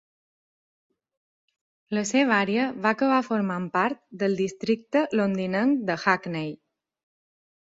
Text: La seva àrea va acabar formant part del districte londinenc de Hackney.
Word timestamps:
La 1.97 2.03
seva 2.11 2.33
àrea 2.45 2.65
va 2.85 2.93
acabar 2.97 3.19
formant 3.27 3.67
part 3.77 4.01
del 4.23 4.35
districte 4.43 5.05
londinenc 5.21 5.85
de 5.91 5.99
Hackney. 6.07 6.53